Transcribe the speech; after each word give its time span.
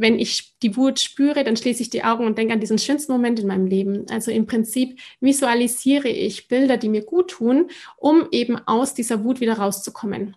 wenn 0.00 0.18
ich 0.18 0.54
die 0.62 0.76
Wut 0.76 0.98
spüre, 1.00 1.44
dann 1.44 1.56
schließe 1.56 1.82
ich 1.82 1.90
die 1.90 2.04
Augen 2.04 2.26
und 2.26 2.38
denke 2.38 2.54
an 2.54 2.60
diesen 2.60 2.78
schönsten 2.78 3.12
Moment 3.12 3.38
in 3.38 3.46
meinem 3.46 3.66
Leben. 3.66 4.06
Also 4.10 4.30
im 4.30 4.46
Prinzip 4.46 4.98
visualisiere 5.20 6.08
ich 6.08 6.48
Bilder, 6.48 6.76
die 6.76 6.88
mir 6.88 7.04
gut 7.04 7.30
tun, 7.30 7.68
um 7.96 8.26
eben 8.30 8.56
aus 8.66 8.94
dieser 8.94 9.24
Wut 9.24 9.40
wieder 9.40 9.58
rauszukommen. 9.58 10.36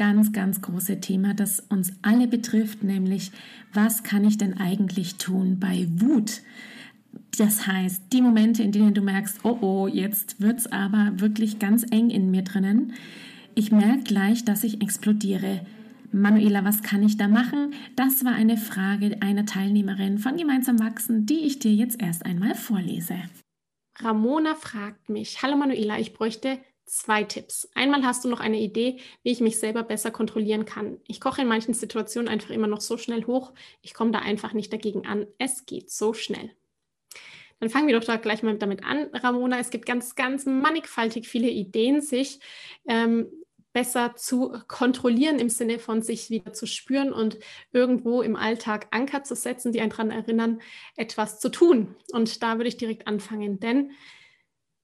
ganz, 0.00 0.32
ganz 0.32 0.62
große 0.62 0.98
Thema, 1.00 1.34
das 1.34 1.60
uns 1.60 1.92
alle 2.00 2.26
betrifft, 2.26 2.82
nämlich 2.82 3.32
was 3.74 4.02
kann 4.02 4.24
ich 4.24 4.38
denn 4.38 4.56
eigentlich 4.56 5.16
tun 5.16 5.58
bei 5.60 5.86
Wut? 5.90 6.40
Das 7.36 7.66
heißt, 7.66 8.04
die 8.10 8.22
Momente, 8.22 8.62
in 8.62 8.72
denen 8.72 8.94
du 8.94 9.02
merkst, 9.02 9.40
oh 9.44 9.58
oh, 9.60 9.88
jetzt 9.88 10.40
wird 10.40 10.60
es 10.60 10.72
aber 10.72 11.12
wirklich 11.16 11.58
ganz 11.58 11.84
eng 11.90 12.08
in 12.08 12.30
mir 12.30 12.40
drinnen. 12.40 12.94
Ich 13.54 13.72
merke 13.72 14.04
gleich, 14.04 14.42
dass 14.46 14.64
ich 14.64 14.80
explodiere. 14.80 15.66
Manuela, 16.12 16.64
was 16.64 16.82
kann 16.82 17.02
ich 17.02 17.18
da 17.18 17.28
machen? 17.28 17.74
Das 17.94 18.24
war 18.24 18.32
eine 18.32 18.56
Frage 18.56 19.18
einer 19.20 19.44
Teilnehmerin 19.44 20.16
von 20.16 20.38
Gemeinsam 20.38 20.80
Wachsen, 20.80 21.26
die 21.26 21.40
ich 21.40 21.58
dir 21.58 21.74
jetzt 21.74 22.00
erst 22.00 22.24
einmal 22.24 22.54
vorlese. 22.54 23.16
Ramona 23.98 24.54
fragt 24.54 25.10
mich, 25.10 25.42
hallo 25.42 25.58
Manuela, 25.58 25.98
ich 25.98 26.14
bräuchte 26.14 26.58
zwei 26.90 27.22
Tipps. 27.22 27.68
Einmal 27.74 28.04
hast 28.04 28.24
du 28.24 28.28
noch 28.28 28.40
eine 28.40 28.58
Idee, 28.58 28.98
wie 29.22 29.30
ich 29.30 29.40
mich 29.40 29.58
selber 29.58 29.84
besser 29.84 30.10
kontrollieren 30.10 30.64
kann. 30.64 30.98
Ich 31.06 31.20
koche 31.20 31.42
in 31.42 31.48
manchen 31.48 31.72
Situationen 31.72 32.28
einfach 32.28 32.50
immer 32.50 32.66
noch 32.66 32.80
so 32.80 32.98
schnell 32.98 33.24
hoch. 33.26 33.52
Ich 33.80 33.94
komme 33.94 34.10
da 34.10 34.18
einfach 34.18 34.52
nicht 34.52 34.72
dagegen 34.72 35.06
an. 35.06 35.26
Es 35.38 35.66
geht 35.66 35.90
so 35.90 36.14
schnell. 36.14 36.50
Dann 37.60 37.68
fangen 37.70 37.86
wir 37.86 37.98
doch 37.98 38.06
da 38.06 38.16
gleich 38.16 38.42
mal 38.42 38.56
damit 38.58 38.84
an, 38.84 39.08
Ramona. 39.12 39.58
Es 39.60 39.70
gibt 39.70 39.86
ganz, 39.86 40.16
ganz 40.16 40.46
mannigfaltig 40.46 41.28
viele 41.28 41.48
Ideen, 41.48 42.00
sich 42.00 42.40
ähm, 42.88 43.30
besser 43.72 44.16
zu 44.16 44.58
kontrollieren 44.66 45.38
im 45.38 45.48
Sinne 45.48 45.78
von 45.78 46.02
sich 46.02 46.28
wieder 46.30 46.52
zu 46.52 46.66
spüren 46.66 47.12
und 47.12 47.38
irgendwo 47.72 48.22
im 48.22 48.34
Alltag 48.34 48.88
Anker 48.90 49.22
zu 49.22 49.36
setzen, 49.36 49.70
die 49.70 49.80
einen 49.80 49.90
daran 49.90 50.10
erinnern, 50.10 50.60
etwas 50.96 51.38
zu 51.38 51.50
tun. 51.50 51.94
Und 52.12 52.42
da 52.42 52.56
würde 52.56 52.68
ich 52.68 52.78
direkt 52.78 53.06
anfangen, 53.06 53.60
denn 53.60 53.92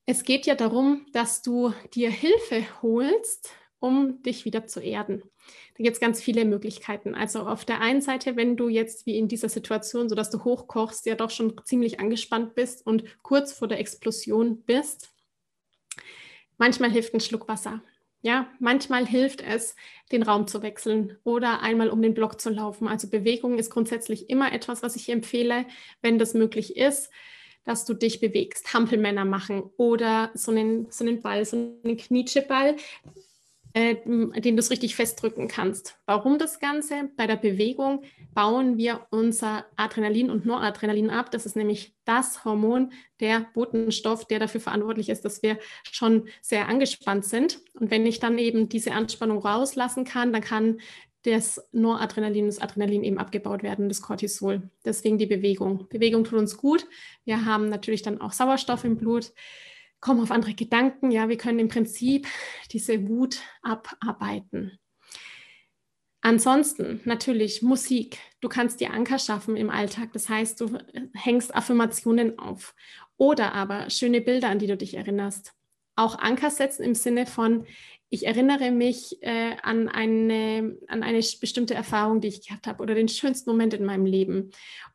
es 0.06 0.22
geht 0.22 0.46
ja 0.46 0.54
darum, 0.54 1.04
dass 1.12 1.42
du 1.42 1.72
dir 1.94 2.10
Hilfe 2.10 2.64
holst, 2.80 3.50
um 3.80 4.22
dich 4.22 4.44
wieder 4.44 4.66
zu 4.66 4.80
erden. 4.80 5.22
Da 5.76 5.82
gibt 5.82 5.94
es 5.94 6.00
ganz 6.00 6.22
viele 6.22 6.44
Möglichkeiten. 6.44 7.14
Also 7.14 7.40
auf 7.40 7.64
der 7.64 7.80
einen 7.80 8.00
Seite, 8.00 8.36
wenn 8.36 8.56
du 8.56 8.68
jetzt 8.68 9.04
wie 9.04 9.18
in 9.18 9.28
dieser 9.28 9.48
Situation, 9.48 10.08
so 10.08 10.14
dass 10.14 10.30
du 10.30 10.44
hochkochst, 10.44 11.06
ja 11.06 11.16
doch 11.16 11.30
schon 11.30 11.60
ziemlich 11.64 12.00
angespannt 12.00 12.54
bist 12.54 12.86
und 12.86 13.04
kurz 13.22 13.52
vor 13.52 13.68
der 13.68 13.80
Explosion 13.80 14.62
bist, 14.62 15.10
manchmal 16.56 16.90
hilft 16.90 17.12
ein 17.12 17.20
Schluck 17.20 17.48
Wasser. 17.48 17.82
Ja, 18.22 18.50
manchmal 18.58 19.06
hilft 19.06 19.40
es, 19.40 19.76
den 20.10 20.22
Raum 20.22 20.48
zu 20.48 20.62
wechseln 20.62 21.16
oder 21.22 21.62
einmal 21.62 21.90
um 21.90 22.00
den 22.00 22.14
Block 22.14 22.40
zu 22.40 22.50
laufen. 22.50 22.88
Also 22.88 23.08
Bewegung 23.08 23.58
ist 23.58 23.70
grundsätzlich 23.70 24.30
immer 24.30 24.52
etwas, 24.52 24.82
was 24.82 24.96
ich 24.96 25.08
empfehle, 25.08 25.66
wenn 26.00 26.18
das 26.18 26.34
möglich 26.34 26.76
ist 26.76 27.10
dass 27.66 27.84
du 27.84 27.92
dich 27.92 28.20
bewegst, 28.20 28.72
Hampelmänner 28.72 29.26
machen 29.26 29.64
oder 29.76 30.30
so 30.32 30.50
einen, 30.50 30.90
so 30.90 31.04
einen 31.04 31.20
Ball, 31.20 31.44
so 31.44 31.56
einen 31.84 31.96
Knietscheball, 31.98 32.76
äh, 33.74 33.96
den 34.06 34.56
du 34.56 34.60
es 34.60 34.70
richtig 34.70 34.96
festdrücken 34.96 35.48
kannst. 35.48 35.98
Warum 36.06 36.38
das 36.38 36.60
Ganze? 36.60 37.10
Bei 37.16 37.26
der 37.26 37.36
Bewegung 37.36 38.04
bauen 38.32 38.78
wir 38.78 39.06
unser 39.10 39.66
Adrenalin 39.76 40.30
und 40.30 40.46
Noradrenalin 40.46 41.10
ab. 41.10 41.30
Das 41.30 41.44
ist 41.44 41.56
nämlich 41.56 41.94
das 42.06 42.44
Hormon, 42.46 42.92
der 43.20 43.46
Botenstoff, 43.52 44.24
der 44.26 44.38
dafür 44.38 44.62
verantwortlich 44.62 45.10
ist, 45.10 45.26
dass 45.26 45.42
wir 45.42 45.58
schon 45.90 46.28
sehr 46.40 46.68
angespannt 46.68 47.26
sind. 47.26 47.60
Und 47.74 47.90
wenn 47.90 48.06
ich 48.06 48.18
dann 48.18 48.38
eben 48.38 48.70
diese 48.70 48.92
Anspannung 48.92 49.40
rauslassen 49.40 50.04
kann, 50.04 50.32
dann 50.32 50.42
kann 50.42 50.80
das 51.26 51.68
Noradrenalin, 51.72 52.46
das 52.46 52.60
Adrenalin 52.60 53.04
eben 53.04 53.18
abgebaut 53.18 53.62
werden, 53.62 53.88
das 53.88 54.00
Cortisol. 54.00 54.70
Deswegen 54.84 55.18
die 55.18 55.26
Bewegung. 55.26 55.88
Bewegung 55.88 56.24
tut 56.24 56.38
uns 56.38 56.56
gut. 56.56 56.86
Wir 57.24 57.44
haben 57.44 57.68
natürlich 57.68 58.02
dann 58.02 58.20
auch 58.20 58.32
Sauerstoff 58.32 58.84
im 58.84 58.96
Blut, 58.96 59.32
kommen 60.00 60.20
auf 60.20 60.30
andere 60.30 60.54
Gedanken. 60.54 61.10
Ja, 61.10 61.28
wir 61.28 61.36
können 61.36 61.58
im 61.58 61.68
Prinzip 61.68 62.26
diese 62.72 63.08
Wut 63.08 63.40
abarbeiten. 63.62 64.78
Ansonsten 66.20 67.00
natürlich 67.04 67.62
Musik. 67.62 68.18
Du 68.40 68.48
kannst 68.48 68.80
dir 68.80 68.92
Anker 68.92 69.18
schaffen 69.18 69.56
im 69.56 69.70
Alltag. 69.70 70.12
Das 70.12 70.28
heißt, 70.28 70.60
du 70.60 70.76
hängst 71.14 71.54
Affirmationen 71.54 72.38
auf 72.38 72.74
oder 73.16 73.52
aber 73.54 73.90
schöne 73.90 74.20
Bilder, 74.20 74.48
an 74.48 74.58
die 74.58 74.66
du 74.66 74.76
dich 74.76 74.94
erinnerst. 74.94 75.54
Auch 75.94 76.18
Anker 76.18 76.50
setzen 76.50 76.82
im 76.82 76.94
Sinne 76.94 77.26
von, 77.26 77.64
ich 78.08 78.26
erinnere 78.26 78.70
mich 78.70 79.20
äh, 79.22 79.56
an, 79.62 79.88
eine, 79.88 80.78
an 80.86 81.02
eine 81.02 81.20
bestimmte 81.40 81.74
Erfahrung, 81.74 82.20
die 82.20 82.28
ich 82.28 82.46
gehabt 82.46 82.66
habe 82.66 82.82
oder 82.82 82.94
den 82.94 83.08
schönsten 83.08 83.50
Moment 83.50 83.74
in 83.74 83.84
meinem 83.84 84.06
Leben. 84.06 84.50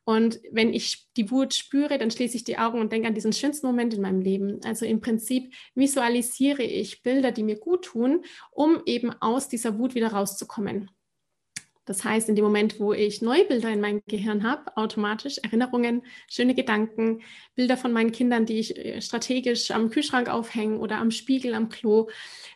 Und 0.06 0.40
wenn 0.52 0.74
ich 0.74 1.08
die 1.18 1.30
Wut 1.30 1.54
spüre, 1.54 1.98
dann 1.98 2.12
schließe 2.12 2.38
ich 2.38 2.44
die 2.44 2.58
Augen 2.58 2.80
und 2.80 2.92
denke 2.92 3.08
an 3.08 3.16
diesen 3.16 3.34
schönsten 3.34 3.68
Moment 3.68 3.94
in 3.94 4.02
meinem 4.02 4.22
Leben. 4.22 4.60
Also 4.64 4.86
im 4.86 5.02
Prinzip 5.02 5.54
visualisiere 5.76 6.64
ich 6.64 7.04
Bilder, 7.04 7.32
die 7.32 7.44
mir 7.44 7.58
gut 7.58 7.86
tun, 7.86 8.24
um 8.52 8.82
eben 8.86 9.12
aus 9.22 9.50
dieser 9.50 9.78
Wut 9.78 9.94
wieder 9.94 10.14
rauszukommen. 10.14 10.90
Das 11.92 12.06
heißt, 12.06 12.30
in 12.30 12.38
dem 12.38 12.46
Moment, 12.46 12.80
wo 12.80 12.94
ich 12.94 13.22
neue 13.22 13.44
Bilder 13.44 13.70
in 13.70 13.82
meinem 13.82 14.02
Gehirn 14.08 14.50
habe, 14.50 14.78
automatisch 14.78 15.40
Erinnerungen, 15.40 16.04
schöne 16.30 16.56
Gedanken, 16.56 17.20
Bilder 17.54 17.76
von 17.76 17.92
meinen 17.92 18.14
Kindern, 18.14 18.46
die 18.46 18.60
ich 18.60 18.78
äh, 18.78 19.02
strategisch 19.02 19.72
am 19.72 19.90
Kühlschrank 19.90 20.30
aufhänge 20.30 20.78
oder 20.78 21.00
am 21.00 21.12
Spiegel, 21.12 21.54
am 21.54 21.68
Klo, 21.68 22.08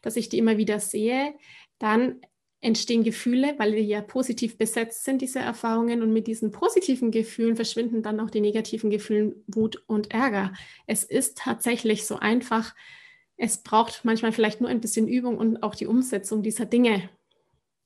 dass 0.03 0.15
ich 0.15 0.29
die 0.29 0.37
immer 0.37 0.57
wieder 0.57 0.79
sehe, 0.79 1.33
dann 1.79 2.21
entstehen 2.61 3.03
Gefühle, 3.03 3.55
weil 3.57 3.73
die 3.73 3.79
ja 3.79 3.99
positiv 3.99 4.57
besetzt 4.57 5.03
sind, 5.03 5.21
diese 5.21 5.39
Erfahrungen. 5.39 6.01
Und 6.01 6.13
mit 6.13 6.27
diesen 6.27 6.51
positiven 6.51 7.11
Gefühlen 7.11 7.57
verschwinden 7.57 8.03
dann 8.03 8.21
auch 8.21 8.29
die 8.29 8.39
negativen 8.39 8.89
Gefühle, 8.89 9.35
Wut 9.47 9.83
und 9.85 10.13
Ärger. 10.13 10.53
Es 10.87 11.03
ist 11.03 11.39
tatsächlich 11.39 12.05
so 12.05 12.19
einfach. 12.19 12.73
Es 13.35 13.57
braucht 13.57 14.05
manchmal 14.05 14.31
vielleicht 14.31 14.61
nur 14.61 14.69
ein 14.69 14.79
bisschen 14.79 15.09
Übung 15.09 15.37
und 15.37 15.61
auch 15.61 15.75
die 15.75 15.87
Umsetzung 15.87 16.41
dieser 16.41 16.65
Dinge. 16.65 17.09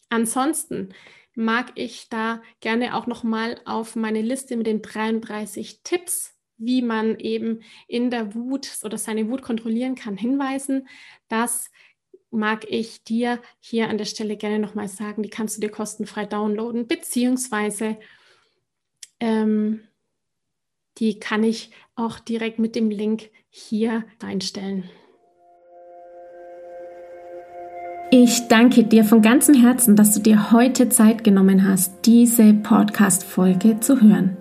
Ansonsten 0.09 0.89
mag 1.35 1.71
ich 1.75 2.09
da 2.09 2.41
gerne 2.59 2.95
auch 2.95 3.07
noch 3.07 3.23
mal 3.23 3.59
auf 3.65 3.95
meine 3.95 4.21
Liste 4.21 4.57
mit 4.57 4.67
den 4.67 4.81
33 4.81 5.81
Tipps, 5.83 6.35
wie 6.57 6.81
man 6.81 7.17
eben 7.19 7.61
in 7.87 8.11
der 8.11 8.35
Wut 8.35 8.69
oder 8.83 8.97
seine 8.97 9.29
Wut 9.29 9.41
kontrollieren 9.41 9.95
kann, 9.95 10.17
hinweisen. 10.17 10.87
Das 11.27 11.71
mag 12.31 12.65
ich 12.69 13.03
dir 13.03 13.41
hier 13.59 13.89
an 13.89 13.97
der 13.97 14.05
Stelle 14.05 14.37
gerne 14.37 14.59
noch 14.59 14.75
mal 14.75 14.87
sagen. 14.87 15.23
Die 15.23 15.29
kannst 15.29 15.57
du 15.57 15.61
dir 15.61 15.69
kostenfrei 15.69 16.25
downloaden, 16.25 16.87
beziehungsweise 16.87 17.97
ähm, 19.19 19.87
die 20.97 21.19
kann 21.19 21.43
ich 21.43 21.71
auch 21.95 22.19
direkt 22.19 22.59
mit 22.59 22.75
dem 22.75 22.89
Link 22.89 23.29
hier 23.49 24.05
reinstellen. 24.21 24.89
Ich 28.11 28.47
danke 28.47 28.83
dir 28.83 29.03
von 29.03 29.21
ganzem 29.21 29.53
Herzen, 29.53 29.95
dass 29.95 30.15
du 30.15 30.19
dir 30.19 30.51
heute 30.51 30.89
Zeit 30.89 31.23
genommen 31.23 31.67
hast, 31.67 31.93
diese 32.05 32.55
Podcast-Folge 32.55 33.81
zu 33.81 34.01
hören. 34.01 34.35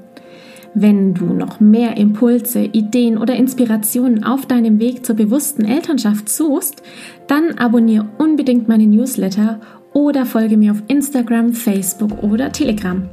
Wenn 0.73 1.13
du 1.13 1.27
noch 1.27 1.61
mehr 1.61 1.99
Impulse, 1.99 2.61
Ideen 2.61 3.19
oder 3.19 3.37
Inspirationen 3.37 4.25
auf 4.25 4.47
deinem 4.47 4.81
Weg 4.81 5.05
zur 5.05 5.17
bewussten 5.17 5.67
Elternschaft 5.67 6.31
suchst, 6.31 6.83
dann 7.27 7.59
abonniere 7.59 8.09
unbedingt 8.17 8.69
meine 8.69 8.87
Newsletter 8.87 9.61
oder 9.93 10.25
folge 10.25 10.57
mir 10.57 10.73
auf 10.73 10.83
Instagram, 10.89 11.53
Facebook 11.53 12.23
oder 12.23 12.51
Telegram. 12.53 13.07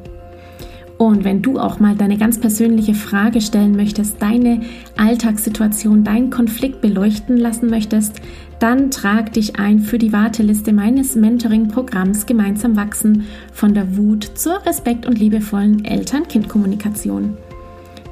Und 0.97 1.25
wenn 1.25 1.41
du 1.41 1.59
auch 1.59 1.79
mal 1.79 1.95
deine 1.95 2.17
ganz 2.17 2.39
persönliche 2.39 2.93
Frage 2.93 3.41
stellen 3.41 3.75
möchtest, 3.75 4.21
deine 4.21 4.61
Alltagssituation, 4.95 6.05
deinen 6.05 6.29
Konflikt 6.29 6.79
beleuchten 6.79 7.35
lassen 7.37 7.69
möchtest, 7.69 8.21
dann 8.59 8.91
trag 8.91 9.33
dich 9.33 9.59
ein 9.59 9.81
für 9.81 9.97
die 9.97 10.13
Warteliste 10.13 10.71
meines 10.71 11.15
Mentoring-Programms 11.15 12.25
Gemeinsam 12.25 12.77
wachsen 12.77 13.25
von 13.51 13.73
der 13.73 13.97
Wut 13.97 14.23
zur 14.35 14.65
respekt- 14.65 15.05
und 15.05 15.19
liebevollen 15.19 15.83
Eltern-Kind-Kommunikation. 15.83 17.35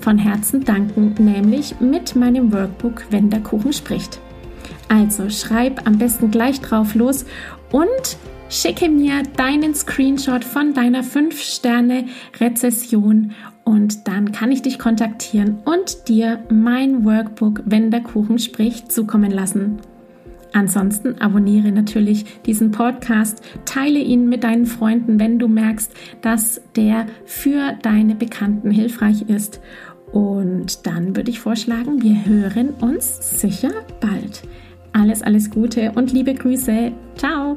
von 0.00 0.18
Herzen 0.18 0.64
danken, 0.64 1.14
nämlich 1.18 1.80
mit 1.80 2.14
meinem 2.14 2.52
Workbook 2.52 3.06
Wenn 3.10 3.30
der 3.30 3.40
Kuchen 3.40 3.72
spricht. 3.72 4.20
Also 4.88 5.28
schreib 5.30 5.84
am 5.86 5.98
besten 5.98 6.30
gleich 6.30 6.60
drauf 6.60 6.94
los 6.94 7.24
und 7.72 8.16
schicke 8.48 8.88
mir 8.88 9.24
deinen 9.36 9.74
Screenshot 9.74 10.44
von 10.44 10.72
deiner 10.74 11.02
5-Sterne-Rezession 11.02 13.32
und 13.66 14.06
dann 14.06 14.30
kann 14.30 14.52
ich 14.52 14.62
dich 14.62 14.78
kontaktieren 14.78 15.58
und 15.64 16.08
dir 16.08 16.38
mein 16.48 17.04
Workbook 17.04 17.62
Wenn 17.64 17.90
der 17.90 18.00
Kuchen 18.00 18.38
spricht 18.38 18.92
zukommen 18.92 19.32
lassen. 19.32 19.80
Ansonsten 20.52 21.20
abonniere 21.20 21.72
natürlich 21.72 22.24
diesen 22.42 22.70
Podcast, 22.70 23.42
teile 23.64 23.98
ihn 23.98 24.28
mit 24.28 24.44
deinen 24.44 24.66
Freunden, 24.66 25.18
wenn 25.18 25.40
du 25.40 25.48
merkst, 25.48 25.92
dass 26.22 26.62
der 26.76 27.06
für 27.24 27.74
deine 27.82 28.14
Bekannten 28.14 28.70
hilfreich 28.70 29.22
ist. 29.28 29.60
Und 30.12 30.86
dann 30.86 31.16
würde 31.16 31.30
ich 31.30 31.40
vorschlagen, 31.40 32.00
wir 32.02 32.24
hören 32.24 32.70
uns 32.80 33.40
sicher 33.40 33.72
bald. 34.00 34.44
Alles, 34.92 35.22
alles 35.22 35.50
Gute 35.50 35.90
und 35.96 36.12
liebe 36.12 36.34
Grüße. 36.34 36.92
Ciao. 37.16 37.56